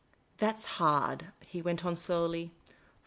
•'That 0.39 0.59
's 0.59 0.65
hard," 0.81 1.27
he 1.45 1.61
went 1.61 1.85
on, 1.85 1.95
slowly. 1.95 2.53